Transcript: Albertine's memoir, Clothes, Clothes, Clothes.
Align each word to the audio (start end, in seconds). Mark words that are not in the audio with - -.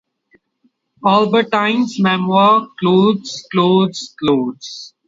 Albertine's 1.05 1.99
memoir, 1.99 2.67
Clothes, 2.79 3.45
Clothes, 3.51 4.15
Clothes. 4.17 4.95